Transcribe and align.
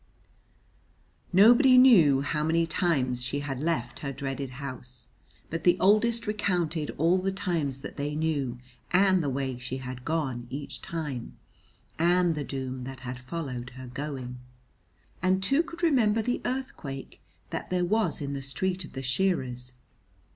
Nobody 1.31 1.77
knew 1.77 2.21
how 2.21 2.43
many 2.43 2.65
times 2.65 3.23
she 3.23 3.41
had 3.41 3.59
left 3.59 3.99
her 3.99 4.11
dreaded 4.11 4.49
house; 4.49 5.05
but 5.51 5.63
the 5.63 5.77
oldest 5.79 6.25
recounted 6.25 6.89
all 6.97 7.21
the 7.21 7.31
times 7.31 7.81
that 7.81 7.97
they 7.97 8.15
knew, 8.15 8.57
and 8.91 9.21
the 9.21 9.29
way 9.29 9.59
she 9.59 9.77
had 9.77 10.03
gone 10.03 10.47
each 10.49 10.81
time, 10.81 11.37
and 11.99 12.33
the 12.33 12.43
doom 12.43 12.83
that 12.85 13.01
had 13.01 13.19
followed 13.21 13.69
her 13.77 13.85
going; 13.85 14.39
and 15.21 15.43
two 15.43 15.61
could 15.61 15.83
remember 15.83 16.23
the 16.23 16.41
earthquake 16.45 17.21
that 17.51 17.69
there 17.69 17.85
was 17.85 18.21
in 18.23 18.33
the 18.33 18.41
street 18.41 18.83
of 18.83 18.93
the 18.93 19.03
shearers. 19.03 19.73